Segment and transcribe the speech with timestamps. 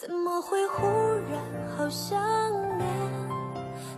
[0.00, 0.86] 怎么会忽
[1.30, 1.38] 然
[1.76, 2.18] 好想
[2.78, 2.88] 念？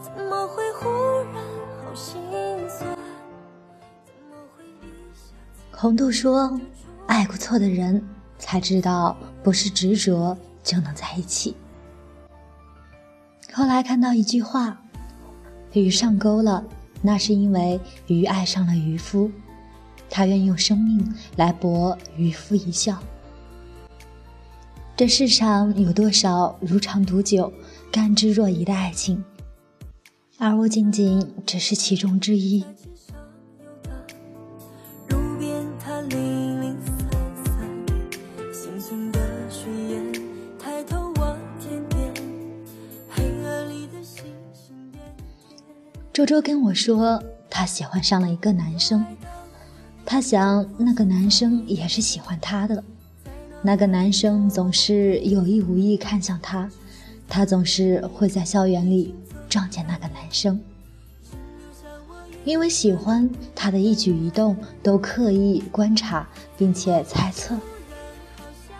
[0.00, 0.88] 怎么会忽
[1.30, 1.44] 然
[1.84, 2.18] 好心
[2.70, 2.96] 酸？
[4.06, 4.64] 怎么会
[5.70, 6.58] 红豆说
[7.06, 8.02] ：“爱过错的人，
[8.38, 11.54] 才知道不是执着就能在一起。”
[13.52, 14.80] 后来看到一句话
[15.74, 16.64] ：“鱼上钩了，
[17.02, 19.30] 那是因为鱼爱上了渔夫，
[20.08, 22.96] 他愿用生命来博渔夫一笑。”
[25.00, 27.50] 这世上有多少如长毒酒、
[27.90, 29.24] 甘之若饴的爱情，
[30.36, 32.62] 而我仅仅只是其中之一。
[35.08, 40.12] 路边它零零散散，星星的雪烟，
[40.58, 42.12] 抬头望天边，
[43.08, 45.02] 黑暗里的星星点
[46.12, 49.02] 周周跟我说，他喜欢上了一个男生，
[50.04, 52.84] 他想那个男生也是喜欢他的。
[53.62, 56.70] 那个男生总是有意无意看向他，
[57.28, 59.14] 他总是会在校园里
[59.48, 60.58] 撞见那个男生，
[62.44, 66.26] 因为喜欢他的一举一动都刻意观察
[66.56, 67.54] 并且猜测，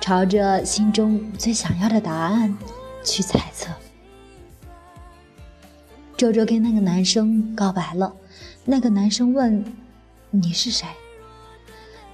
[0.00, 2.56] 朝着心中最想要的答案
[3.04, 3.70] 去猜测。
[6.16, 8.14] 周周跟那个男生告白了，
[8.64, 9.62] 那个男生问
[10.30, 10.86] ：“你是谁？”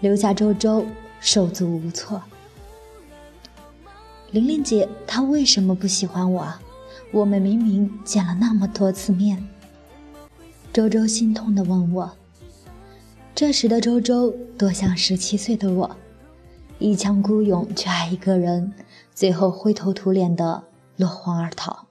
[0.01, 0.85] 留下周周
[1.21, 2.21] 手足无措。
[4.33, 6.61] 玲玲姐，她为什么不喜欢我啊？
[7.13, 9.47] 我们明明见了那么多次面。
[10.73, 12.11] 周周心痛地问我。
[13.35, 15.97] 这时的周周多像十七岁的我，
[16.79, 18.73] 一腔孤勇去爱一个人，
[19.15, 20.65] 最后灰头土脸的
[20.97, 21.87] 落荒而逃。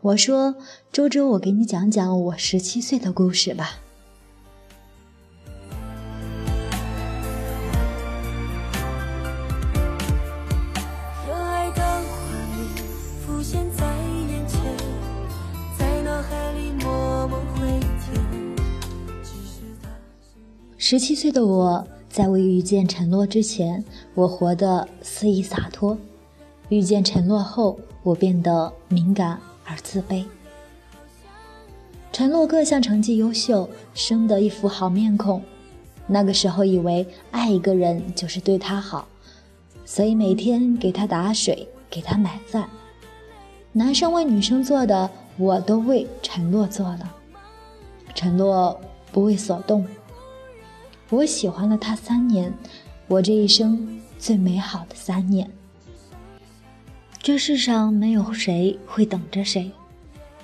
[0.00, 0.54] 我说
[0.92, 3.80] ：“周周，我给你讲讲我十七岁的故事吧。”
[20.90, 23.84] 十七岁的我，在未遇见陈洛之前，
[24.14, 25.94] 我活得肆意洒脱；
[26.70, 30.24] 遇见陈洛后，我变得敏感而自卑。
[32.10, 35.42] 陈洛各项成绩优秀，生得一副好面孔。
[36.06, 39.06] 那个时候以为爱一个人就是对他好，
[39.84, 42.66] 所以每天给他打水，给他买饭。
[43.72, 47.14] 男生为女生做的，我都为陈洛做了。
[48.14, 48.80] 陈洛
[49.12, 49.86] 不为所动。
[51.10, 52.52] 我喜欢了他三年，
[53.06, 55.50] 我这一生最美好的三年。
[57.22, 59.72] 这世上没有谁会等着谁，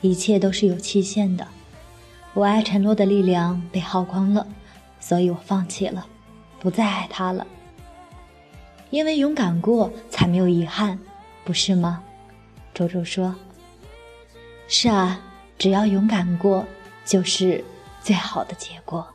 [0.00, 1.46] 一切都是有期限的。
[2.32, 4.46] 我爱陈洛的力量被耗光了，
[4.98, 6.06] 所以我放弃了，
[6.60, 7.46] 不再爱他了。
[8.88, 10.98] 因为勇敢过，才没有遗憾，
[11.44, 12.02] 不是吗？
[12.72, 13.34] 周周说
[14.66, 15.20] ：“是啊，
[15.58, 16.64] 只要勇敢过，
[17.04, 17.62] 就是
[18.02, 19.06] 最好的结果。”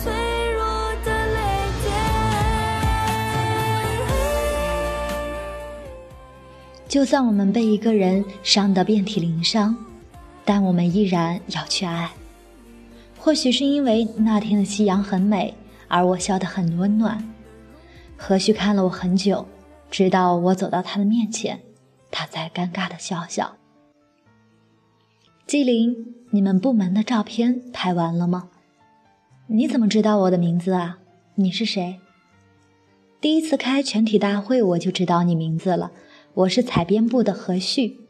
[0.00, 0.12] 脆
[0.52, 0.62] 弱
[1.04, 1.40] 的泪
[1.82, 1.92] 点？
[6.88, 9.76] 就算我们被一个人伤得遍体鳞伤，
[10.44, 12.10] 但我们依然要去爱。
[13.18, 15.54] 或许是因为那天的夕阳很美，
[15.88, 17.22] 而我笑得很温暖。
[18.16, 19.46] 何须看了我很久，
[19.90, 21.60] 直到我走到他的面前，
[22.10, 23.56] 他才尴尬的笑笑。
[25.46, 28.48] 纪灵，你们部门的照片拍完了吗？
[29.54, 30.98] 你怎么知道我的名字啊？
[31.34, 32.00] 你是谁？
[33.20, 35.92] 第一次开全体大会我就知道你名字了，
[36.32, 38.00] 我是采编部的何旭。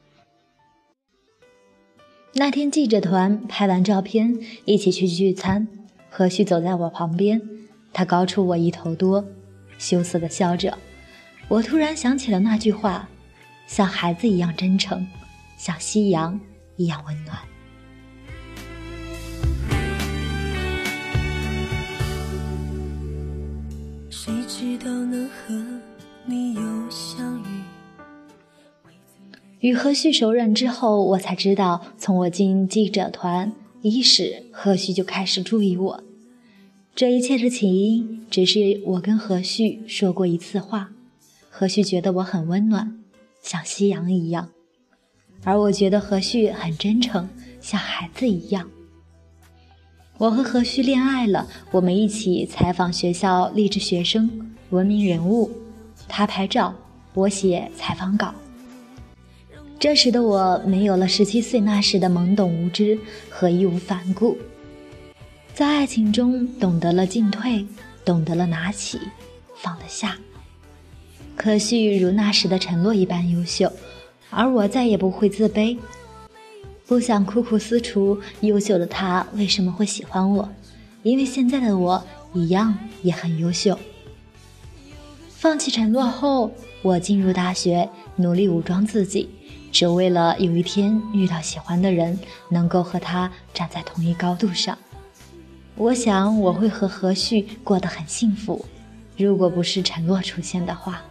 [2.35, 5.67] 那天记者团拍完照片，一起去聚餐，
[6.09, 7.43] 何旭走在我旁边，
[7.93, 9.25] 他高出我一头多，
[9.79, 10.79] 羞涩的笑着。
[11.49, 13.09] 我突然想起了那句话，
[13.67, 15.05] 像孩子一样真诚，
[15.57, 16.41] 像夕阳
[16.77, 17.37] 一样温暖。
[24.63, 25.53] 知道能和
[26.25, 27.47] 你又相遇？
[29.59, 36.05] 与何旭熟稔之后，我才知道，从我进记者团伊始，何旭就开始注意我。
[36.95, 40.93] 这一切的起因，只是我跟何旭说过一次话，
[41.51, 43.03] 何旭觉得我很温暖，
[43.43, 44.51] 像夕阳一样，
[45.43, 47.29] 而我觉得何旭很真诚，
[47.61, 48.71] 像孩子一样。
[50.19, 55.51] 我和何旭恋爱了，我们一起采访学校励志学生、文明人物，
[56.09, 56.75] 他拍照，
[57.13, 58.35] 我写采访稿。
[59.79, 62.99] 这时的我没有了十七岁那时的懵懂无知
[63.29, 64.35] 和义无反顾，
[65.53, 67.67] 在爱情中懂得了进退，
[68.03, 68.99] 懂得了拿起，
[69.57, 70.17] 放得下。
[71.37, 73.71] 可旭如那时的陈洛一般优秀，
[74.31, 75.77] 而我再也不会自卑，
[76.87, 80.49] 不想苦苦思忖优秀的他为什么会喜欢我，
[81.03, 82.03] 因为现在的我
[82.33, 83.79] 一样也很优秀。
[85.43, 86.53] 放弃陈洛后，
[86.83, 89.29] 我进入大学，努力武装自己。
[89.73, 92.17] 只为了有一天遇到喜欢的人，
[92.49, 94.79] 能够和他站在同一高度上。
[95.75, 98.65] 我想我会和何旭过得很幸福，
[99.17, 101.03] 如果不是陈洛出现的话。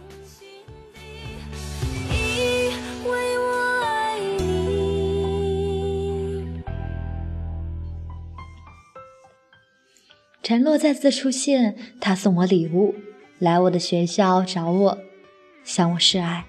[10.42, 12.94] 陈洛再次出现，他送我礼物，
[13.42, 14.96] 来我的学校找我，
[15.64, 16.44] 向我示爱。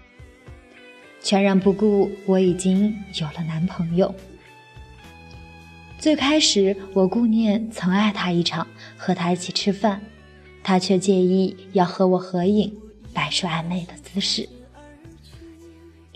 [1.23, 4.13] 全然不顾我已经有了男朋友。
[5.97, 10.03] 最开始我顾念曾爱他一场，和他一起吃饭，
[10.61, 12.71] 他却介意要和我合影，
[13.11, 14.47] 摆出暧昧的姿势。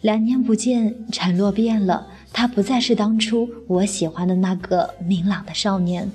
[0.02, 6.08] 两年不见，陈洛变了，他不再是当初我喜欢的那个明朗的少年，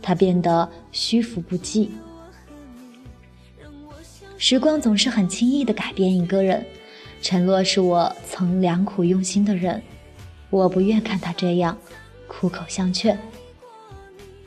[0.00, 1.90] 他变得虚浮不羁。
[4.38, 6.64] 时光总是很轻易的改变一个人。
[7.20, 9.82] 陈洛是我曾良苦用心的人，
[10.48, 11.76] 我不愿看他这样，
[12.28, 13.18] 苦口相劝。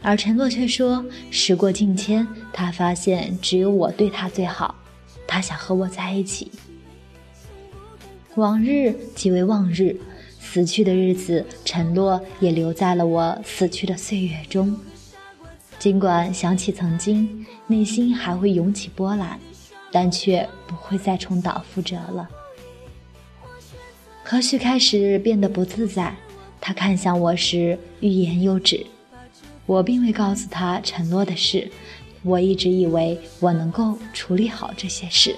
[0.02, 4.74] 而陈洛却说，时过境迁，他发现只有我对他最好，
[5.28, 6.50] 他想和我在一起。
[8.36, 10.00] 往日即为往日，
[10.40, 14.80] 死去的日子，陈洛也留在了我死去的岁月中。
[15.78, 19.38] 尽管想起曾经，内心还会涌起波澜，
[19.92, 22.30] 但却不会再重蹈覆辙了。
[24.24, 26.16] 何旭开始变得不自在，
[26.62, 28.86] 他看向我时欲言又止。
[29.66, 31.70] 我并未告诉他承诺的事，
[32.24, 35.36] 我一直以为我能够处理好这些事。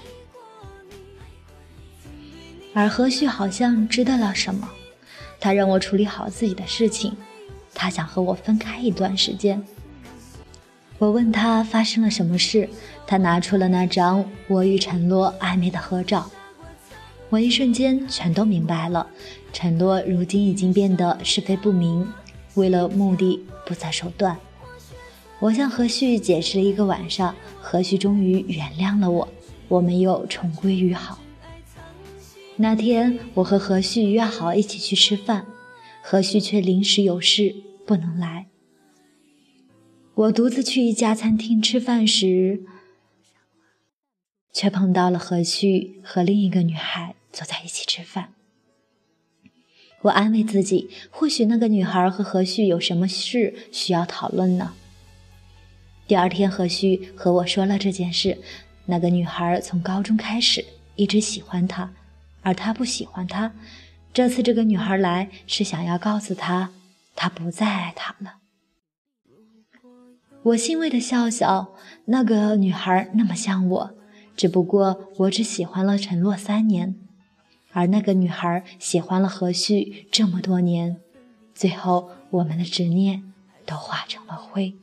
[2.73, 4.69] 而何旭好像知道了什么，
[5.39, 7.15] 他让我处理好自己的事情，
[7.73, 9.63] 他想和我分开一段时间。
[10.97, 12.69] 我问他发生了什么事，
[13.05, 16.29] 他拿出了那张我与陈洛暧昧的合照。
[17.29, 19.07] 我一瞬间全都明白了，
[19.51, 22.07] 陈洛如今已经变得是非不明，
[22.53, 24.37] 为了目的不择手段。
[25.39, 29.27] 我向何旭解释了一个晚上，何旭终于原谅了我，
[29.67, 31.19] 我们又重归于好。
[32.55, 35.47] 那天我和何旭约好一起去吃饭，
[36.03, 37.55] 何旭却临时有事
[37.85, 38.45] 不能来。
[40.13, 42.61] 我独自去一家餐厅吃饭时，
[44.53, 47.15] 却碰到了何旭和另一个女孩。
[47.33, 48.35] 坐在一起吃饭，
[50.03, 54.75] 我安慰自己，或许那个女孩和何旭有什么事需要讨论呢。
[56.07, 58.37] 第二天，何旭和我说了这件事。
[58.85, 60.63] 那个女孩从高中开始
[60.95, 61.91] 一直喜欢他，
[62.43, 63.51] 而他不喜欢她。
[64.13, 66.69] 这次这个女孩来是想要告诉他，
[67.15, 68.35] 他不再爱她了。
[70.43, 71.73] 我欣慰的笑笑，
[72.05, 73.95] 那个女孩那么像我，
[74.35, 76.95] 只不过我只喜欢了陈洛三年。
[77.71, 80.97] 而那个女孩喜欢了何旭这么多年，
[81.55, 83.33] 最后我们的执念
[83.65, 84.75] 都化成了灰。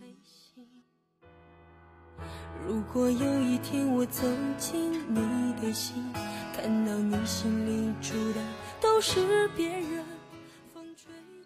[2.67, 4.27] 如果有一天我走
[4.59, 6.05] 进你的心，
[6.53, 8.41] 看到你心里住的
[8.81, 10.05] 都是别人。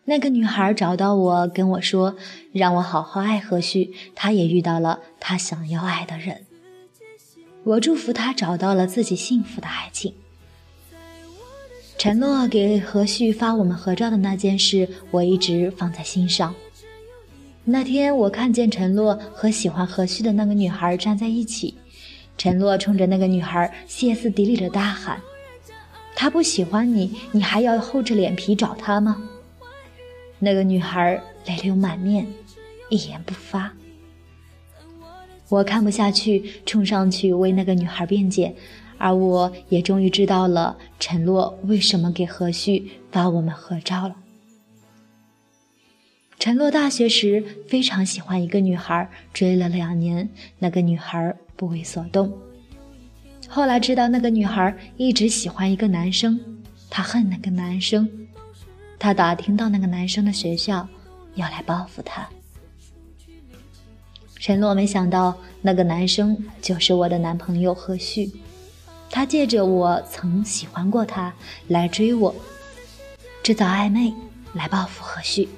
[0.07, 2.17] 那个女孩找到我，跟我说，
[2.53, 6.47] 让我好好爱何旭，她也遇到了她想要爱的人。
[7.65, 10.13] 我祝福他找到了自己幸福的爱情。
[11.97, 16.55] 陈洛给何旭发我们合照的那件事，我一直放在心上。
[17.65, 21.75] 那天我看见陈洛和喜欢何旭的那个女孩站在一起，
[22.37, 25.19] 陈洛冲着那个女孩歇斯底里的大喊
[26.15, 29.27] ：“他不喜欢你，你还要厚着脸皮找他吗？”
[30.39, 32.27] 那个女孩泪流满面，
[32.91, 33.73] 一言不发。
[35.49, 38.55] 我看不下去，冲上去为那个女孩辩解。
[38.97, 44.15] 而我也终于知道了陈洛为什么给何旭发我们合照了。
[46.39, 52.33] 陈洛大学时非常喜欢一个女孩，追了两年，那个女孩不为所动。
[53.49, 56.39] 后来知道那个女孩一直喜欢一个男生，
[56.89, 58.09] 她恨那个男生，
[58.99, 60.87] 她打听到那个男生的学校，
[61.35, 62.29] 要来报复他。
[64.47, 68.31] 陈洛没想到那个男生就是我的男朋友何旭。
[69.09, 71.33] 他借着我曾喜欢过他
[71.69, 72.35] 来追我，
[73.43, 74.13] 制造暧昧
[74.53, 75.49] 来报复何旭。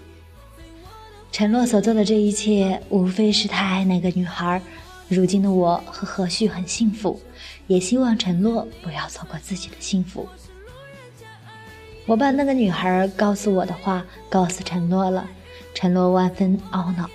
[1.33, 4.63] 陈洛所做的这一切，无非是他爱那个女孩。
[5.09, 7.21] 如今的我和何旭很幸福，
[7.67, 10.29] 也希望陈洛不要错过自己的幸福。
[12.07, 15.29] 我把那个女孩告诉我的话告诉陈洛了，
[15.75, 17.11] 陈洛万分懊恼，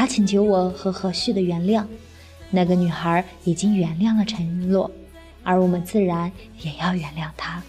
[0.00, 1.84] 他请求我和何旭的原谅。
[2.48, 4.90] 那个女孩已经原谅了陈云洛，
[5.42, 7.62] 而我们自然也要原谅他。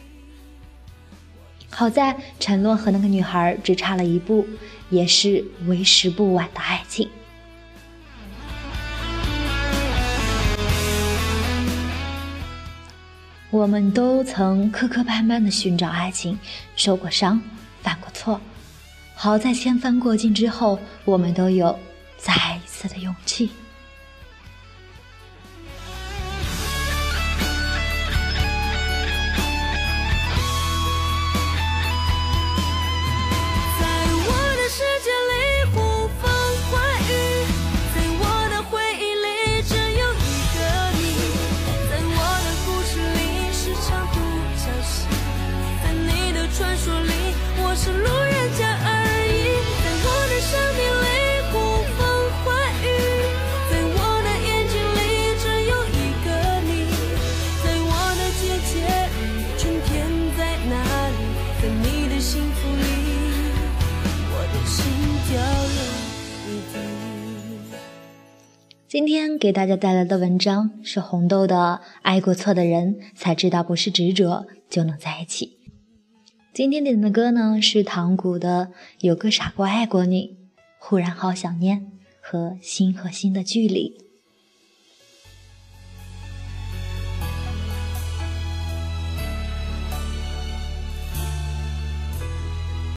[1.69, 4.47] 好在陈洛和那个女孩只差了一步，
[4.89, 7.09] 也是为时不晚的爱情。
[13.49, 16.39] 我们都曾磕磕绊绊的寻找爱情，
[16.77, 17.41] 受过伤，
[17.81, 18.39] 犯过错。
[19.15, 21.77] 好在千帆过尽之后，我们都有
[22.21, 23.49] 再一次的勇气。
[69.41, 75.57] 给大家带来的文章是红豆的《爱过错的人才知道不是执着就能在一起》。
[76.53, 78.69] 今天点的歌呢是唐古的
[78.99, 80.37] 《有个傻瓜爱过你》，
[80.77, 84.10] 忽然好想念和心和心的距离。